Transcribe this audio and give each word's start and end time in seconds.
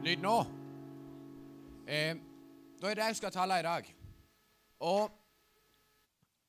Lyd 0.00 0.16
nå. 0.16 0.40
Eh, 1.88 2.16
da 2.80 2.88
er 2.88 2.94
det 2.94 3.04
jeg 3.04 3.16
skal 3.16 3.32
tale 3.32 3.58
i 3.60 3.62
dag. 3.62 3.94
Og 4.80 5.10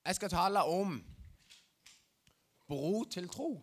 jeg 0.06 0.16
skal 0.16 0.30
tale 0.30 0.64
om 0.64 1.04
bro 2.68 3.04
til 3.04 3.30
tro. 3.30 3.62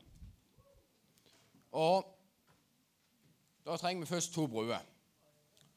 Og 1.73 2.19
da 3.67 3.77
trenger 3.77 4.05
vi 4.05 4.07
først 4.07 4.35
to 4.35 4.47
bruer. 4.47 4.79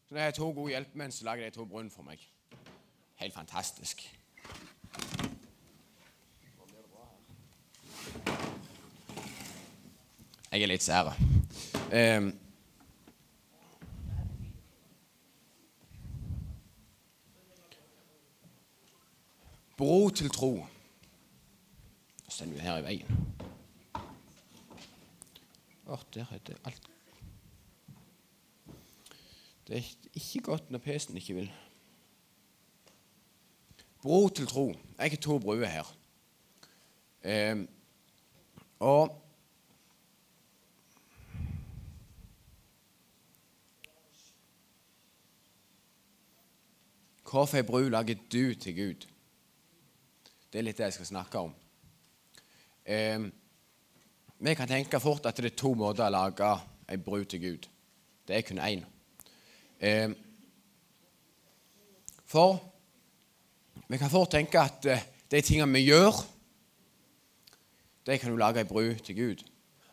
Så 0.10 0.16
det 0.16 0.24
er 0.24 0.32
to 0.32 0.52
gode 0.52 0.70
hjelpemenn 0.70 1.12
som 1.12 1.26
lager 1.26 1.46
de 1.46 1.56
to 1.56 1.66
bruene 1.66 1.90
for 1.90 2.04
meg. 2.04 2.20
Helt 3.16 3.34
fantastisk. 3.34 4.18
Jeg 10.52 10.62
er 10.62 10.68
litt 10.68 10.84
sær. 10.84 11.16
Eh, 11.92 12.51
bro 19.82 20.10
til 20.10 20.30
tro. 20.30 20.66
Så 22.28 22.32
står 22.32 22.46
vi 22.46 22.60
her 22.62 22.78
i 22.78 22.84
veien. 22.86 23.22
Å, 25.90 25.98
der 26.14 26.30
er 26.30 26.42
det 26.46 26.58
alt 26.70 26.90
Det 29.66 29.80
er 29.80 29.88
ikke 30.14 30.44
godt 30.46 30.70
når 30.70 30.84
PC-en 30.86 31.18
ikke 31.18 31.38
vil. 31.40 31.50
Bro 34.04 34.20
til 34.30 34.50
tro. 34.52 34.68
Jeg 35.00 35.16
har 35.16 35.22
to 35.24 35.40
bruer 35.42 35.66
her. 35.66 35.90
Eh, 37.26 37.66
og 38.80 39.18
Hvorfor 47.32 47.58
ei 47.58 47.64
bru 47.64 47.88
lager 47.88 48.20
du 48.32 48.54
til 48.60 48.76
Gud? 48.76 49.08
Det 50.52 50.60
er 50.60 50.66
litt 50.68 50.80
det 50.82 50.90
jeg 50.90 50.98
skal 50.98 51.08
snakke 51.08 51.40
om. 51.40 51.54
Eh, 52.84 53.22
vi 54.44 54.56
kan 54.58 54.68
tenke 54.68 55.00
fort 55.00 55.26
at 55.30 55.38
det 55.38 55.54
er 55.54 55.56
to 55.56 55.72
måter 55.80 56.10
å 56.10 56.12
lage 56.12 56.50
ei 56.92 56.98
bru 57.00 57.24
til 57.24 57.40
Gud. 57.40 57.70
Det 58.28 58.36
er 58.36 58.44
kun 58.44 58.60
én. 58.60 58.84
Eh, 59.80 60.12
for 62.28 62.60
vi 63.88 63.98
kan 63.98 64.12
fort 64.12 64.34
tenke 64.36 64.60
at 64.60 64.86
eh, 64.92 65.08
de 65.32 65.42
tingene 65.42 65.72
vi 65.72 65.86
gjør, 65.88 66.20
de 68.06 68.18
kan 68.20 68.32
du 68.32 68.38
lage 68.38 68.60
ei 68.60 68.68
bru 68.68 68.92
til 69.00 69.16
Gud. 69.16 69.46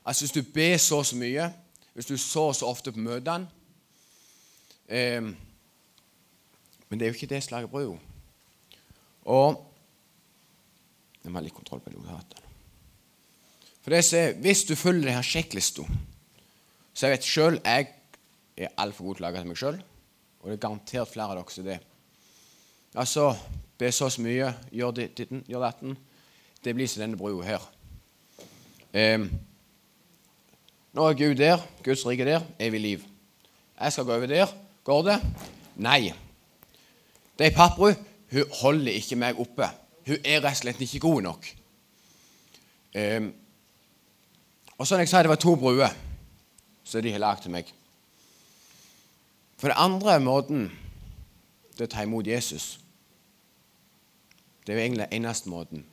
Altså 0.04 0.24
Hvis 0.24 0.32
du 0.32 0.42
ber 0.42 0.76
så 0.76 0.98
og 1.04 1.06
så 1.06 1.16
mye, 1.16 1.52
hvis 1.94 2.06
du 2.06 2.16
så 2.16 2.52
så 2.52 2.66
ofte 2.66 2.92
på 2.92 2.98
møtene 2.98 3.46
eh, 4.88 5.22
Men 6.88 6.98
det 6.98 7.02
er 7.02 7.10
jo 7.10 7.14
ikke 7.14 7.34
det 7.34 7.42
som 7.44 7.54
lager 7.54 7.68
brua. 7.68 7.98
Og 9.24 9.67
ha 11.36 11.42
litt 11.44 11.56
kontroll 11.56 11.82
på 11.84 11.92
notatene. 11.92 12.44
For 13.82 13.94
det 13.94 14.00
er, 14.16 14.34
Hvis 14.42 14.64
du 14.68 14.74
følger 14.76 15.08
denne 15.08 15.24
sjekklista 15.24 15.84
Så 16.92 17.06
jeg 17.06 17.14
vet 17.14 17.28
sjøl 17.28 17.60
jeg 17.64 17.86
er 18.58 18.74
altfor 18.76 19.06
god 19.06 19.16
til 19.16 19.22
å 19.22 19.26
lage 19.28 19.40
til 19.40 19.48
meg 19.48 19.58
sjøl. 19.60 19.76
Og 20.42 20.48
det 20.48 20.56
er 20.56 20.62
garantert 20.64 21.10
flere 21.12 21.30
av 21.30 21.38
dere 21.38 21.54
som 21.54 21.66
det. 21.66 21.78
Altså 22.98 23.28
Be 23.78 23.92
så 23.94 24.08
mye, 24.18 24.48
gjør 24.74 24.96
ditten, 24.96 25.44
gjør 25.46 25.62
datten. 25.62 25.92
Det 26.64 26.72
blir 26.74 26.88
som 26.90 27.04
denne 27.04 27.18
brua 27.18 27.44
her. 27.46 27.66
Um, 28.90 29.28
nå 30.98 31.04
er 31.06 31.18
Gud 31.20 31.38
der, 31.38 31.62
Guds 31.86 32.02
rike 32.06 32.26
der, 32.26 32.42
evig 32.58 32.80
liv. 32.82 33.04
Jeg 33.78 33.94
skal 33.94 34.08
gå 34.08 34.16
over 34.16 34.26
der. 34.26 34.50
Går 34.82 35.04
det? 35.06 35.18
Nei. 35.76 36.10
Det 37.38 37.46
er 37.46 37.54
pappbru. 37.54 37.92
Hun 38.32 38.56
holder 38.64 38.98
ikke 38.98 39.20
meg 39.20 39.38
oppe. 39.38 39.70
Hun 40.08 40.16
er 40.24 40.40
rett 40.40 40.56
og 40.56 40.62
slett 40.62 40.80
ikke 40.80 41.02
god 41.04 41.22
nok. 41.22 41.48
Um, 42.96 43.32
og 44.78 44.86
som 44.86 45.00
jeg 45.02 45.10
sa, 45.10 45.20
det 45.22 45.28
var 45.28 45.40
to 45.40 45.54
bruer 45.58 45.92
som 46.84 47.02
de 47.04 47.12
har 47.12 47.20
lagd 47.20 47.44
til 47.44 47.52
meg. 47.52 47.68
For 49.58 49.68
det 49.68 49.76
andre 49.76 50.16
måten 50.22 50.70
det 51.74 51.84
er 51.84 51.90
å 51.90 51.92
ta 51.92 52.02
imot 52.06 52.26
Jesus 52.26 52.78
Det 54.64 54.74
er 54.74 54.78
jo 54.78 54.84
egentlig 54.84 55.06
den 55.06 55.22
eneste 55.22 55.48
måten. 55.48 55.84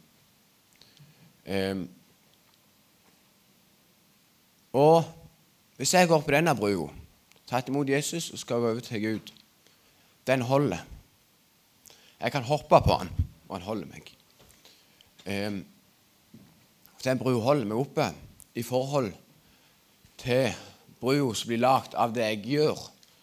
Um, 1.46 1.86
og 4.74 5.06
hvis 5.78 5.94
jeg 5.94 6.08
går 6.08 6.24
på 6.26 6.34
denne 6.34 6.56
brua, 6.56 6.90
tatt 7.48 7.70
imot 7.72 7.90
Jesus 7.90 8.34
og 8.34 8.40
skal 8.42 8.60
gå 8.60 8.72
over 8.74 8.84
til 8.84 9.02
Gud, 9.02 9.32
den 10.28 10.42
holder. 10.42 10.84
Jeg 12.20 12.32
kan 12.32 12.44
hoppe 12.44 12.82
på 12.84 12.98
den, 13.00 13.25
og 13.48 13.58
han 13.58 13.66
holder 13.66 13.90
meg. 13.90 14.12
Eh, 15.26 15.60
den 17.06 17.22
brua 17.22 17.42
holder 17.44 17.70
meg 17.70 17.78
oppe 17.78 18.10
i 18.58 18.64
forhold 18.66 19.12
til 20.22 20.54
brua 21.02 21.34
som 21.38 21.52
blir 21.52 21.62
lagd 21.62 21.98
av 21.98 22.14
det 22.16 22.26
jeg 22.32 22.46
gjør. 22.56 22.80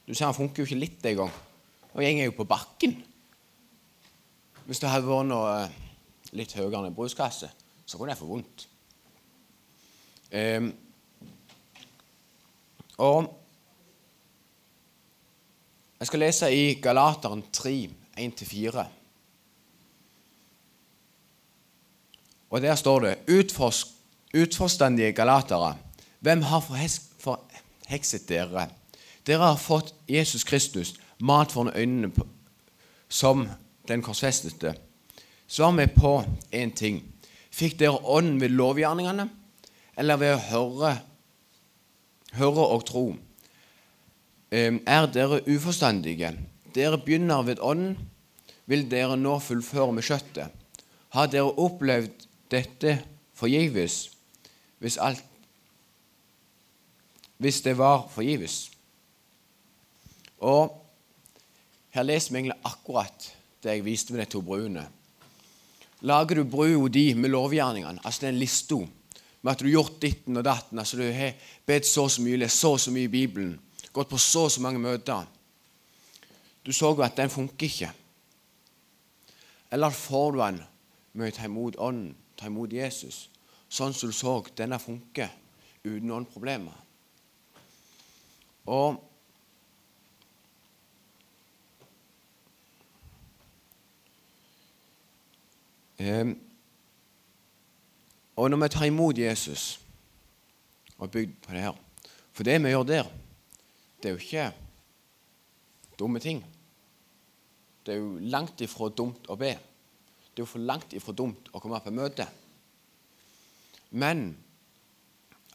Du 0.06 0.14
ser, 0.14 0.26
Han 0.26 0.36
funker 0.36 0.62
jo 0.62 0.68
ikke 0.68 0.82
litt 0.82 1.06
engang. 1.06 1.32
Og 1.92 2.00
går 2.00 2.24
jo 2.24 2.36
på 2.36 2.48
bakken. 2.48 2.96
Hvis 4.66 4.80
det 4.80 4.90
hadde 4.90 5.08
vært 5.08 5.28
noe 5.28 5.52
eh, 5.64 5.78
litt 6.38 6.54
høyere 6.54 6.78
enn 6.78 6.90
en 6.92 6.96
bruskasse, 6.96 7.50
så 7.84 7.98
kunne 7.98 8.14
jeg 8.14 8.20
få 8.20 8.30
vondt. 8.30 8.66
Eh, 10.32 10.70
og 13.02 13.26
jeg 15.98 16.08
skal 16.08 16.22
lese 16.22 16.48
i 16.54 16.62
Galateren 16.82 17.44
3, 17.54 17.74
1-4. 18.18 18.86
Og 22.52 22.60
der 22.60 22.76
står 22.76 23.00
det 23.00 23.18
Utforsk, 23.32 23.86
Utforstandige 24.36 25.12
galatere, 25.12 25.74
hvem 26.20 26.42
har 26.42 26.60
forhekset 26.60 28.28
dere? 28.28 28.68
Dere 29.26 29.52
har 29.52 29.60
fått 29.60 29.94
Jesus 30.08 30.44
Kristus, 30.44 30.94
mat 31.20 31.52
for 31.52 31.72
øynene 31.74 32.10
på, 32.12 32.26
som 33.08 33.48
den 33.88 34.02
korsfestede. 34.02 34.74
Svar 35.46 35.72
meg 35.76 35.92
på 35.96 36.22
én 36.52 36.72
ting. 36.76 37.02
Fikk 37.52 37.78
dere 37.80 38.00
ånden 38.04 38.40
ved 38.40 38.54
lovgjerningene, 38.56 39.28
eller 39.96 40.20
ved 40.20 40.34
å 40.36 40.42
høre, 40.48 40.92
høre 42.38 42.66
og 42.76 42.84
tro? 42.88 43.04
Er 44.52 45.08
dere 45.12 45.42
uforstandige? 45.48 46.32
Dere 46.72 47.00
begynner 47.00 47.44
ved 47.44 47.60
ånden. 47.60 47.96
Vil 48.68 48.86
dere 48.88 49.16
nå 49.16 49.38
fullføre 49.42 49.92
med 49.92 50.06
kjøttet? 50.06 50.52
Har 51.12 51.28
dere 51.28 51.52
opplevd 51.60 52.28
dette 52.52 52.96
forgives 53.34 54.04
hvis, 54.82 54.98
alt, 54.98 55.22
hvis 57.38 57.60
det 57.62 57.76
var 57.78 58.08
forgives. 58.10 58.64
Og 60.42 60.72
her 61.94 62.06
leser 62.08 62.32
vi 62.32 62.40
egentlig 62.40 62.58
akkurat 62.66 63.28
det 63.62 63.76
jeg 63.76 63.84
viste 63.86 64.14
med 64.14 64.24
de 64.24 64.30
to 64.32 64.42
bruene. 64.42 64.82
Lager 66.02 66.40
du 66.40 66.44
brua 66.50 66.88
di 66.90 67.12
med 67.14 67.30
lovgjerningene, 67.30 68.02
altså 68.02 68.26
den 68.26 68.40
lista 68.40 68.80
med 69.42 69.52
at 69.52 69.60
du 69.60 69.66
har 69.66 69.76
gjort 69.76 70.00
ditten 70.02 70.38
og 70.38 70.44
datten, 70.46 70.78
altså 70.78 70.98
du 70.98 71.04
har 71.12 71.36
bedt 71.66 71.86
så 71.86 72.06
og 72.06 72.10
så 72.10 72.22
mye, 72.22 72.40
lest 72.42 72.58
så 72.58 72.72
og 72.74 72.80
så 72.80 72.94
mye 72.94 73.06
i 73.06 73.12
Bibelen, 73.12 73.54
gått 73.92 74.10
på 74.10 74.18
så 74.18 74.46
og 74.46 74.52
så 74.54 74.62
mange 74.62 74.82
møter 74.82 75.26
Du 76.62 76.72
så 76.72 76.92
jo 76.94 77.02
at 77.02 77.16
den 77.16 77.30
funker 77.30 77.66
ikke. 77.66 77.90
Eller 79.70 79.90
får 79.90 80.32
du 80.32 80.38
den 80.38 80.60
med 81.12 81.32
å 81.32 81.36
ta 81.36 81.44
imot 81.48 81.76
Ånden, 81.76 82.14
ta 82.42 82.50
imot 82.50 82.74
Jesus, 82.74 83.28
sånn 83.70 83.94
som 83.94 84.10
du 84.10 84.16
så 84.16 84.34
denne 84.58 84.80
funker 84.82 85.30
uten 85.84 86.08
noen 86.10 86.26
problemer. 86.26 86.74
Og 88.66 88.98
eh, 96.02 96.34
Og 98.32 98.48
når 98.50 98.62
vi 98.62 98.68
tar 98.72 98.88
imot 98.88 99.18
Jesus 99.18 99.80
og 100.98 101.10
bygd 101.10 101.34
på 101.44 101.52
det 101.52 101.66
her 101.66 101.76
For 102.32 102.46
det 102.46 102.62
vi 102.62 102.70
gjør 102.72 102.86
der, 102.88 103.10
det 104.02 104.08
er 104.08 104.14
jo 104.14 104.22
ikke 104.22 104.52
dumme 105.98 106.18
ting. 106.18 106.40
Det 107.86 107.94
er 107.94 107.98
jo 107.98 108.16
langt 108.18 108.60
ifra 108.64 108.88
dumt 108.88 109.28
å 109.28 109.36
be. 109.36 109.52
Det 110.32 110.40
er 110.40 110.46
jo 110.46 110.52
for 110.54 110.64
langt 110.64 110.94
ifra 110.96 111.12
dumt 111.12 111.50
å 111.52 111.60
komme 111.60 111.80
på 111.84 111.92
møte. 111.92 112.26
Men 113.92 114.30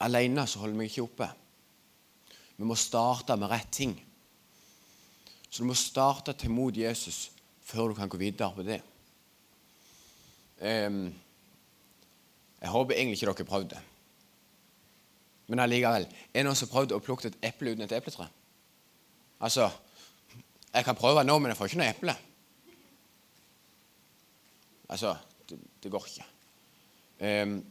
alene 0.05 0.45
så 0.45 0.61
holder 0.61 0.83
vi 0.83 0.89
ikke 0.91 1.05
oppe. 1.07 1.29
Vi 2.57 2.65
må 2.65 2.77
starte 2.77 3.37
med 3.37 3.49
rett 3.49 3.71
ting. 3.73 3.95
Så 5.49 5.63
du 5.63 5.71
må 5.71 5.77
starte 5.77 6.35
til 6.37 6.53
mot 6.53 6.75
Jesus 6.75 7.31
før 7.65 7.91
du 7.91 7.97
kan 7.97 8.09
gå 8.09 8.19
videre 8.21 8.53
på 8.53 8.65
det. 8.65 8.79
Um, 10.61 11.07
jeg 12.61 12.73
håper 12.73 12.95
egentlig 12.95 13.17
ikke 13.17 13.27
dere 13.27 13.37
har 13.37 13.49
prøvd 13.51 13.69
det. 13.73 13.81
Men 15.47 15.63
allikevel. 15.63 16.07
Er 16.07 16.39
det 16.41 16.45
noen 16.47 16.57
som 16.57 16.67
har 16.67 16.73
prøvd 16.73 16.95
å 16.95 17.03
plukke 17.03 17.29
et 17.29 17.37
eple 17.49 17.73
uten 17.73 17.85
et 17.85 17.97
epletre? 17.97 18.27
Altså, 19.39 19.69
jeg 20.73 20.85
kan 20.85 20.97
prøve 20.97 21.23
nå, 21.23 21.37
men 21.39 21.53
jeg 21.53 21.59
får 21.59 21.69
ikke 21.69 21.81
noe 21.81 21.91
eple. 21.93 22.15
Altså, 24.89 25.15
det, 25.49 25.59
det 25.83 25.91
går 25.91 26.05
ikke. 26.07 26.27
Um, 27.17 27.65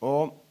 og 0.00 0.46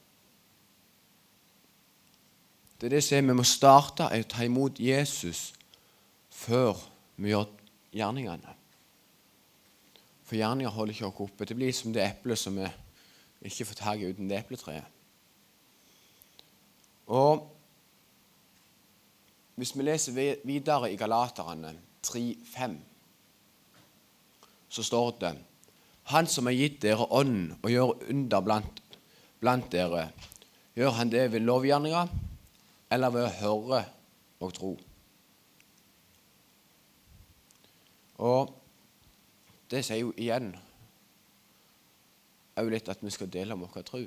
det 2.79 2.87
er 2.87 2.89
det 2.89 3.03
som 3.03 3.27
Vi 3.27 3.35
må 3.35 3.43
starte 3.43 4.05
å 4.07 4.27
ta 4.29 4.45
imot 4.45 4.79
Jesus 4.79 5.49
før 6.31 6.77
vi 7.19 7.33
gjør 7.33 7.49
gjerningene. 7.91 8.53
For 10.23 10.37
gjerninger 10.37 10.71
holder 10.71 10.93
ikke 10.93 11.09
oss 11.09 11.23
oppe. 11.25 11.47
Det 11.49 11.57
blir 11.57 11.73
som 11.75 11.91
det 11.91 12.05
eplet 12.05 12.39
som 12.39 12.55
vi 12.55 12.69
ikke 13.49 13.65
får 13.65 13.79
tak 13.81 13.99
i 13.99 14.11
uten 14.13 14.29
det 14.29 14.37
epletreet. 14.39 14.85
Og 17.09 17.47
hvis 19.59 19.73
vi 19.75 19.83
leser 19.83 20.15
videre 20.45 20.91
i 20.93 20.99
Galaterne 20.99 21.73
3,5, 22.05 22.77
så 24.69 24.83
står 24.85 25.11
det 25.21 25.35
Han 26.13 26.27
som 26.27 26.45
har 26.45 26.53
gitt 26.57 26.81
dere 26.81 27.05
ånden 27.05 27.57
og 27.61 27.69
gjør 27.71 28.09
under 28.09 28.41
blant, 28.41 28.81
blant 29.39 29.71
dere, 29.71 30.09
gjør 30.75 30.95
han 30.97 31.11
det 31.11 31.31
ved 31.31 31.45
lovgjerninger 31.45 32.07
eller 32.89 33.13
ved 33.13 33.27
å 33.27 33.35
høre 33.41 33.83
og 34.39 34.53
tro? 34.53 34.71
Og 38.19 38.55
det 39.69 39.83
sier 39.85 40.01
jo 40.01 40.15
igjen 40.17 40.51
òg 42.59 42.71
litt 42.73 42.89
at 42.91 42.99
vi 43.05 43.11
skal 43.13 43.29
dele 43.31 43.55
om 43.55 43.63
vår 43.63 43.85
tro. 43.87 44.01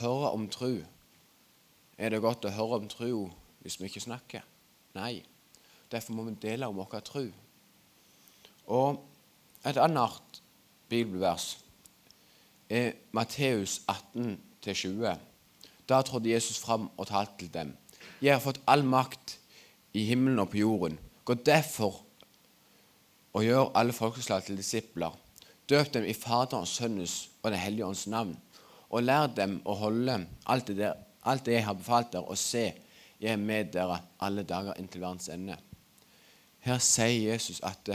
Høre 0.00 0.32
om 0.34 0.48
tro. 0.50 0.72
Er 1.94 2.10
det 2.10 2.22
godt 2.24 2.48
å 2.48 2.54
høre 2.54 2.80
om 2.80 2.88
tro 2.90 3.28
hvis 3.62 3.78
vi 3.78 3.86
ikke 3.86 4.02
snakker? 4.02 4.42
Nei. 4.96 5.22
Derfor 5.92 6.16
må 6.16 6.24
vi 6.26 6.34
dele 6.42 6.66
om 6.66 6.80
vår 6.80 6.98
tro. 7.06 7.28
Og 8.66 9.00
et 9.66 9.76
annet 9.80 10.42
bibelvers 10.88 11.58
er 12.70 12.92
Matteus 13.12 13.80
18-20. 13.90 15.16
Da 15.88 16.00
trådte 16.02 16.30
Jesus 16.30 16.58
fram 16.58 16.90
og 16.96 17.06
talte 17.06 17.32
til 17.38 17.54
dem. 17.54 17.76
Jeg 18.22 18.34
har 18.34 18.40
fått 18.40 18.60
all 18.66 18.84
makt 18.84 19.38
i 19.92 20.04
himmelen 20.08 20.40
og 20.40 20.50
på 20.52 20.62
jorden. 20.62 20.98
Gå 21.24 21.34
derfor 21.34 22.00
og 23.34 23.44
gjør 23.44 23.72
alle 23.74 23.92
folkeslag 23.92 24.44
til 24.44 24.56
disipler. 24.56 25.12
Døp 25.68 25.94
dem 25.94 26.04
i 26.04 26.12
Faderens, 26.12 26.68
Sønnens 26.68 27.30
og 27.42 27.50
Den 27.50 27.60
hellige 27.60 27.86
ånds 27.86 28.06
navn. 28.06 28.36
Og 28.90 29.02
lær 29.02 29.26
dem 29.26 29.60
å 29.64 29.74
holde 29.74 30.20
alt 30.46 30.66
det, 30.68 30.76
der, 30.78 30.94
alt 31.22 31.46
det 31.46 31.56
jeg 31.56 31.64
har 31.64 31.74
befalt 31.74 32.12
dere, 32.12 32.28
og 32.28 32.38
se, 32.38 32.72
jeg 33.20 33.32
er 33.32 33.40
med 33.40 33.72
dere 33.72 33.98
alle 34.20 34.44
dager 34.44 34.76
inntil 34.78 35.02
verdens 35.02 35.30
ende. 35.32 35.56
Her 36.64 36.78
sier 36.78 37.32
Jesus 37.32 37.60
at 37.64 37.88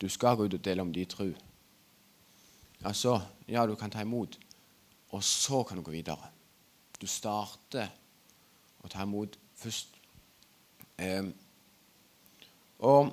du 0.00 0.08
skal 0.08 0.36
gå 0.36 0.46
ut 0.46 0.54
og 0.54 0.64
dele 0.64 0.82
om 0.82 0.92
din 0.92 1.06
tro. 1.06 1.28
Altså, 2.84 3.20
ja, 3.48 3.66
du 3.66 3.74
kan 3.74 3.90
ta 3.90 4.00
imot, 4.00 4.38
og 5.10 5.24
så 5.24 5.62
kan 5.62 5.76
du 5.76 5.82
gå 5.82 5.90
videre. 5.90 6.30
Du 7.00 7.06
starter 7.06 7.90
å 8.82 8.90
ta 8.90 9.02
imot 9.02 9.38
først. 9.58 9.94
Um, 10.98 11.32
og 12.78 13.12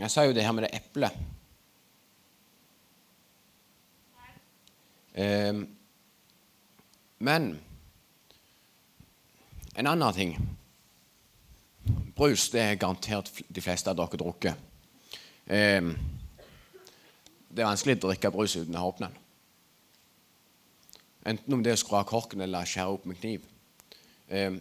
jeg 0.00 0.10
sa 0.10 0.24
jo 0.24 0.32
det 0.36 0.44
her 0.44 0.52
med 0.56 0.64
det 0.68 0.74
eplet. 0.76 1.16
Um, 5.16 5.66
men 7.18 7.50
en 9.76 9.86
annen 9.90 10.14
ting 10.14 10.36
Brus 12.16 12.46
det 12.52 12.60
er 12.62 12.78
garantert 12.80 13.30
de 13.48 13.62
fleste 13.64 13.90
av 13.90 13.96
dere 13.98 14.20
drukket. 14.20 14.69
Um, 15.50 15.96
det 17.50 17.64
er 17.64 17.66
vanskelig 17.66 17.96
å 17.98 18.02
drikke 18.04 18.30
brus 18.30 18.52
uten 18.54 18.76
å 18.78 18.84
åpne 18.86 19.08
den. 19.08 19.16
Enten 21.32 21.56
om 21.56 21.64
det 21.66 21.72
er 21.72 21.78
å 21.78 21.80
skru 21.82 21.96
av 21.98 22.06
korken 22.06 22.44
eller 22.44 22.68
skjære 22.70 22.94
opp 22.94 23.08
med 23.10 23.18
kniv. 23.18 23.48
Um, 24.30 24.60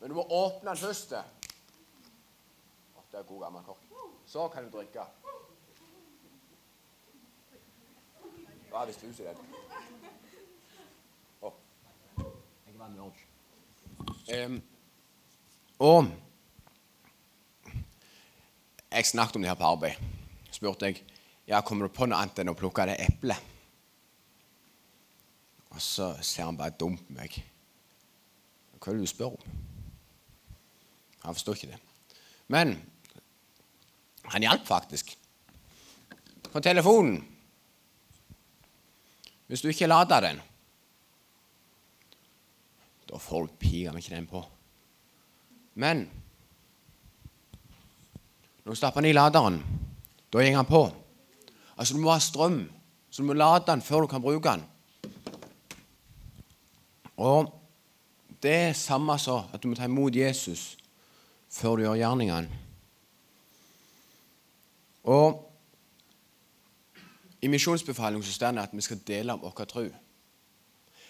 men 0.00 0.12
du 0.12 0.14
må 0.18 0.26
åpne 0.28 0.74
den 0.74 0.82
først. 0.82 1.16
Det 3.10 3.18
er 3.18 3.28
god 3.32 3.46
gammel 3.46 3.64
kork. 3.64 3.82
Så 4.28 4.44
kan 4.52 4.68
du 4.68 4.76
drikke. 4.76 5.08
Hva 8.70 8.84
hvis 8.86 9.00
du 9.00 9.08
sier 9.16 9.32
det? 9.32 9.60
Å. 11.40 11.50
Jeg 12.20 12.76
vann 12.76 12.84
vanlig 12.84 13.08
orange. 13.08 13.24
Um, 14.36 14.60
og 15.80 16.12
jeg 18.90 19.06
snakket 19.06 19.36
om 19.36 19.42
det 19.42 19.50
her 19.50 19.58
på 19.58 19.70
arbeid. 19.70 19.94
spurte 20.50 20.86
jeg 20.86 21.02
ja, 21.46 21.60
kommer 21.62 21.86
du 21.86 21.94
på 21.94 22.06
noe 22.06 22.18
annet 22.18 22.38
enn 22.42 22.52
å 22.52 22.58
plukke 22.58 22.84
det 22.86 22.98
eplet. 23.02 23.38
Og 25.70 25.80
så 25.82 26.12
ser 26.22 26.46
han 26.46 26.58
bare 26.58 26.76
dumt 26.78 27.02
på 27.06 27.16
meg. 27.16 27.40
Hva 28.78 28.92
er 28.92 28.98
det 28.98 29.06
du 29.06 29.10
spør 29.10 29.34
om? 29.34 29.56
Han 31.24 31.36
forstår 31.36 31.58
ikke 31.58 31.72
det. 31.72 31.80
Men 32.50 32.76
han 34.30 34.46
hjalp 34.46 34.62
faktisk. 34.66 35.12
På 36.50 36.62
telefonen. 36.62 37.18
Hvis 39.50 39.62
du 39.62 39.68
ikke 39.70 39.90
lader 39.90 40.22
den, 40.22 40.40
da 43.10 43.18
får 43.18 43.48
du 43.50 43.68
meg 43.90 43.98
ikke 43.98 44.14
den 44.14 44.30
på. 44.30 44.44
Men 45.74 46.06
når 48.70 48.74
du 48.74 48.78
stapper 48.78 49.00
den 49.00 49.10
i 49.10 49.14
laderen, 49.16 49.56
da 50.30 50.38
går 50.38 50.54
han 50.54 50.66
på. 50.66 50.84
Altså, 51.76 51.94
du 51.94 51.98
må 51.98 52.12
ha 52.12 52.20
strøm, 52.22 52.70
så 53.10 53.22
du 53.22 53.26
må 53.26 53.34
lade 53.34 53.64
den 53.66 53.80
før 53.82 54.00
du 54.00 54.06
kan 54.06 54.22
bruke 54.22 54.46
den. 54.46 54.60
Og 57.16 57.48
det 58.42 58.52
er 58.54 58.76
samme 58.78 59.16
så 59.18 59.40
at 59.50 59.62
du 59.62 59.66
må 59.68 59.74
ta 59.74 59.88
imot 59.90 60.14
Jesus 60.14 60.76
før 61.50 61.80
du 61.80 61.82
gjør 61.82 61.98
gjerningene. 61.98 62.60
Og 65.02 65.50
I 67.42 67.50
misjonsbefalingen 67.50 68.22
står 68.22 68.54
det 68.54 68.62
at 68.68 68.76
vi 68.76 68.84
skal 68.86 69.00
dele 69.06 69.34
om 69.34 69.42
vår 69.42 69.64
tro. 69.64 69.82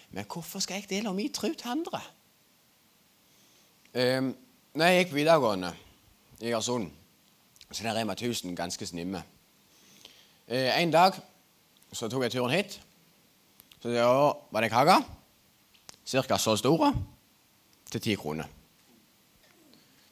Men 0.09 0.25
hvorfor 0.33 0.59
skal 0.65 0.81
jeg 0.81 0.89
dele 0.89 1.13
om 1.13 1.15
min 1.15 1.29
tro 1.33 1.53
til 1.53 1.69
andre? 1.69 2.01
Um, 3.93 4.33
når 4.73 4.85
jeg 4.85 5.05
gikk 5.05 5.13
videregående 5.13 5.71
i 6.39 6.49
Egersund, 6.49 6.89
så 7.71 7.87
er 7.87 7.95
Rema 7.95 8.13
1000 8.13 8.55
ganske 8.55 8.85
snimme. 8.85 9.23
Eh, 10.47 10.81
en 10.81 10.91
dag 10.91 11.15
så 11.93 12.09
tok 12.11 12.23
jeg 12.23 12.35
turen 12.35 12.55
hit. 12.55 12.79
Så 13.81 13.89
da 13.89 14.07
var 14.51 14.61
det 14.61 14.71
kake. 14.71 14.97
Cirka 16.05 16.37
så 16.37 16.55
store 16.59 16.91
til 17.91 18.01
ti 18.01 18.15
kroner. 18.15 18.45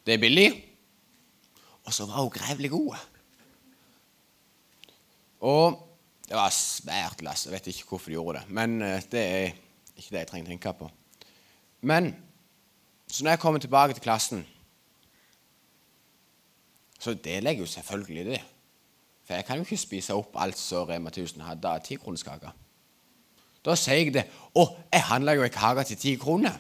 Det 0.05 0.13
er 0.13 0.21
billig, 0.21 0.47
og 1.83 1.93
så 1.93 2.05
var 2.05 2.21
hun 2.21 2.31
grevlig 2.33 2.71
god. 2.71 2.95
Og 5.39 5.89
det 6.27 6.37
var 6.37 6.49
svært 6.53 7.21
lass. 7.21 7.45
Jeg 7.45 7.53
vet 7.53 7.67
ikke 7.67 7.89
hvorfor 7.89 8.09
de 8.09 8.17
gjorde 8.17 8.39
det. 8.39 8.49
Men 8.49 8.81
eh, 8.81 9.03
det 9.11 9.21
er 9.25 9.51
ikke 9.95 10.11
det 10.11 10.23
jeg 10.23 10.27
trenger 10.31 10.49
å 10.49 10.53
tenke 10.53 10.73
på. 10.79 10.89
Men 11.81 12.13
så 13.07 13.23
når 13.23 13.31
jeg 13.31 13.41
kommer 13.43 13.59
tilbake 13.59 13.95
til 13.97 14.03
klassen, 14.03 14.43
så 16.99 17.13
deler 17.13 17.51
jeg 17.51 17.59
jo 17.59 17.65
selvfølgelig 17.65 18.25
det. 18.25 18.41
For 19.23 19.33
jeg 19.33 19.45
kan 19.45 19.55
jo 19.55 19.61
ikke 19.61 19.77
spise 19.77 20.13
opp 20.13 20.35
alt 20.35 20.57
som 20.57 20.87
Rema 20.89 21.09
1000 21.09 21.41
hadde 21.41 21.67
av 21.67 21.81
tikronerskaker. 21.85 22.51
Da 23.65 23.75
sier 23.75 23.95
jeg 23.95 24.13
det. 24.13 24.23
'Å, 24.55 24.63
jeg 24.93 25.03
handla 25.03 25.35
jo 25.35 25.43
ei 25.43 25.53
kake 25.53 25.83
til 25.83 25.97
ti 25.97 26.15
kroner.' 26.15 26.59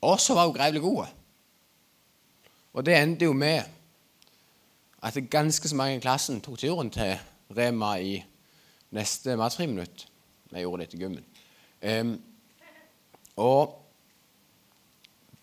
Og 0.00 0.20
så 0.20 0.34
var 0.34 0.46
hun 0.46 0.54
grevlig 0.54 0.82
god. 0.82 1.06
Og 2.72 2.86
det 2.86 2.96
endte 2.96 3.24
jo 3.24 3.32
med 3.32 3.62
at 5.02 5.18
ganske 5.30 5.68
så 5.68 5.76
mange 5.76 5.96
i 5.96 6.00
klassen 6.00 6.40
tok 6.40 6.58
turen 6.58 6.90
til 6.90 7.18
Rema 7.56 7.94
i 7.96 8.24
neste 8.90 9.36
matfriminutt. 9.36 10.08
Jeg 10.52 10.60
gjorde 10.60 10.82
det 10.82 10.90
til 10.90 11.00
gymmen. 11.00 11.24
Um, 11.82 12.22
og 13.36 13.84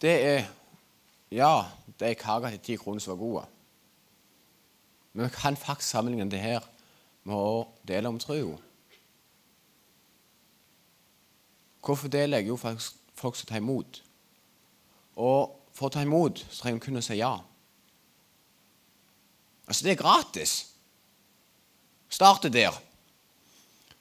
det 0.01 0.15
er 0.25 0.43
Ja, 1.31 1.65
det 1.99 2.09
er 2.09 2.19
kaker 2.19 2.53
til 2.53 2.63
ti 2.63 2.75
kroner 2.79 2.99
som 3.03 3.15
var 3.15 3.21
gode. 3.23 3.45
Men 5.13 5.25
vi 5.25 5.35
kan 5.37 5.57
faktisk 5.57 5.89
sammenligne 5.89 6.29
det 6.31 6.43
her 6.43 6.65
med 7.23 7.35
å 7.35 7.65
dele 7.87 8.11
om 8.11 8.19
troa. 8.19 8.57
Hvorfor 11.85 12.09
deler 12.09 12.41
jeg? 12.41 12.49
Jo, 12.49 12.57
for 12.57 12.81
folk 13.15 13.37
skal 13.37 13.49
ta 13.49 13.61
imot. 13.61 14.01
Og 15.15 15.53
for 15.75 15.87
å 15.87 15.93
ta 15.93 16.01
imot 16.03 16.41
så 16.49 16.63
trenger 16.63 16.79
vi 16.79 16.85
kun 16.87 16.99
å 16.99 17.03
si 17.05 17.19
ja. 17.19 17.33
Altså, 19.65 19.85
det 19.85 19.93
er 19.93 20.01
gratis. 20.01 20.55
Starte 22.09 22.51
der. 22.53 22.75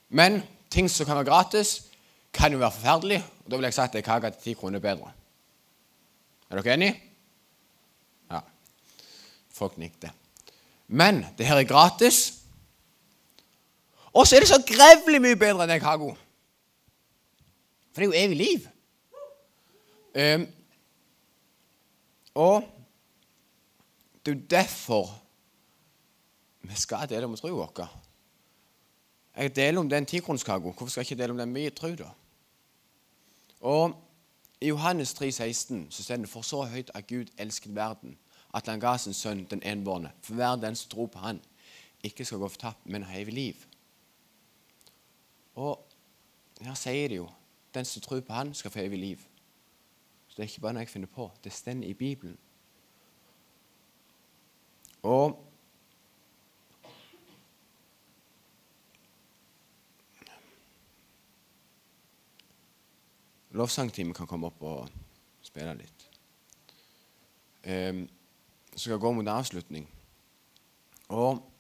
Men 0.09 0.43
ting 0.71 0.89
som 0.91 1.07
kan 1.07 1.21
være 1.21 1.31
gratis, 1.31 1.77
kan 2.35 2.53
jo 2.53 2.59
være 2.59 2.75
forferdelig. 2.75 3.21
og 3.45 3.51
Da 3.51 3.57
vil 3.57 3.69
jeg 3.69 3.77
si 3.77 3.85
at 3.85 3.95
er 3.95 4.07
kake 4.07 4.31
til 4.35 4.43
ti 4.43 4.55
kroner 4.59 4.81
er 4.81 4.89
bedre. 4.89 5.13
Er 6.51 6.61
dere 6.61 6.75
enige? 6.75 7.14
Folk 9.55 9.79
nikket. 9.79 10.11
Men 10.87 11.23
det 11.39 11.47
her 11.47 11.57
er 11.57 11.69
gratis. 11.69 12.41
Og 14.13 14.27
så 14.27 14.37
er 14.37 14.41
det 14.41 14.49
så 14.51 14.63
grevlig 14.67 15.21
mye 15.23 15.39
bedre 15.39 15.67
enn 15.67 15.83
kaka. 15.83 16.13
For 17.95 18.03
det 18.03 18.07
er 18.07 18.11
jo 18.11 18.27
evig 18.27 18.39
liv. 18.39 18.69
Um, 20.15 20.47
og 22.35 22.63
det 24.27 24.33
er 24.33 24.37
jo 24.37 24.47
derfor 24.51 25.21
vi 26.65 26.77
skal 26.81 27.09
dele 27.09 27.27
om 27.27 27.37
troen 27.37 27.55
vår. 27.59 27.89
Jeg 29.37 29.57
deler 29.57 29.81
om 29.81 29.89
den 29.91 30.07
tikronskaka. 30.07 30.59
Hvorfor 30.59 30.87
skal 30.87 31.01
jeg 31.01 31.11
ikke 31.11 31.23
dele 31.23 31.33
om 31.33 31.39
den 31.39 31.53
mye 31.53 31.71
tro, 31.71 31.91
da? 31.95 32.09
Og 33.61 33.95
I 34.61 34.69
Johannes 34.69 35.15
3, 35.15 35.33
16 35.33 35.87
så 35.91 36.03
står 36.03 36.17
det 36.17 36.29
for 36.29 36.43
så 36.43 36.63
høyt 36.63 36.91
at 36.95 37.07
Gud 37.07 37.27
elsket 37.39 37.75
verden, 37.75 38.19
at 38.55 38.67
han 38.71 38.81
ga 38.81 38.97
sin 38.99 39.17
sønn 39.17 39.45
den 39.51 39.63
enbårne, 39.67 40.13
for 40.23 40.39
hver 40.39 40.57
den 40.57 40.77
som 40.79 40.91
tror 40.91 41.07
på 41.11 41.19
han, 41.19 41.41
ikke 42.05 42.25
skal 42.25 42.39
gå 42.39 42.49
fortapt, 42.49 42.87
men 42.87 43.03
ha 43.03 43.19
evig 43.19 43.35
liv. 43.35 43.65
Og 45.55 45.81
her 46.61 46.75
sier 46.79 47.09
det 47.09 47.19
jo 47.23 47.29
den 47.75 47.85
som 47.85 48.03
tror 48.03 48.21
på 48.21 48.33
han, 48.33 48.55
skal 48.55 48.71
få 48.71 48.85
evig 48.85 48.99
liv. 48.99 49.25
Så 50.29 50.37
det 50.37 50.45
er 50.45 50.53
ikke 50.53 50.61
bare 50.67 50.77
noe 50.77 50.85
jeg 50.85 50.93
finner 50.93 51.11
på. 51.11 51.31
Det 51.45 51.53
står 51.53 51.83
i 51.83 51.95
Bibelen. 51.95 52.39
Og 55.03 55.41
Lovsangteamet 63.55 64.17
kan 64.17 64.27
komme 64.27 64.49
opp 64.49 64.63
og 64.67 64.89
spille 65.47 65.77
litt. 65.79 66.07
Um, 67.71 68.01
skal 68.77 68.99
gå 68.99 69.13
mot 69.13 69.29
avslutning. 69.29 69.89
Og 71.09 71.51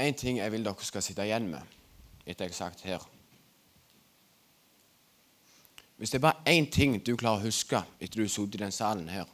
En 0.00 0.14
ting 0.14 0.38
jeg 0.38 0.52
vil 0.52 0.64
dere 0.64 0.84
skal 0.84 1.02
sitte 1.04 1.26
igjen 1.28 1.50
med 1.50 1.74
etter 2.24 2.46
jeg 2.46 2.54
har 2.54 2.56
sagt 2.56 2.84
her 2.88 3.02
Hvis 6.00 6.14
det 6.14 6.16
er 6.16 6.24
bare 6.24 6.48
én 6.48 6.70
ting 6.72 6.94
du 7.04 7.12
klarer 7.20 7.42
å 7.42 7.44
huske 7.44 7.82
etter 7.98 8.16
du 8.16 8.22
har 8.22 8.30
sittet 8.32 8.56
i 8.56 8.62
den 8.62 8.72
salen 8.72 9.08
her, 9.12 9.26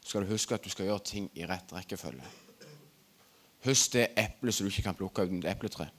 skal 0.00 0.24
du 0.24 0.30
huske 0.32 0.56
at 0.56 0.64
du 0.64 0.70
skal 0.72 0.88
gjøre 0.88 1.04
ting 1.04 1.26
i 1.36 1.44
rett 1.44 1.74
rekkefølge. 1.76 2.24
Husk 3.66 3.92
det 3.92 4.06
eplet 4.16 4.56
som 4.56 4.64
du 4.64 4.72
ikke 4.72 4.86
kan 4.86 4.96
plukke 4.96 5.26
uten 5.28 5.42
et 5.42 5.50
epletre. 5.52 5.90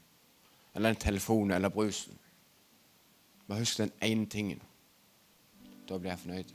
Eller 0.73 0.89
en 0.89 1.03
telefon 1.03 1.53
eller 1.53 1.69
brusen. 1.69 2.17
Bare 3.45 3.61
husk 3.61 3.77
den 3.77 3.93
ene 4.01 4.25
tingen. 4.25 4.61
Da 5.91 5.97
blir 5.99 6.13
jeg 6.13 6.19
fornøyd. 6.19 6.51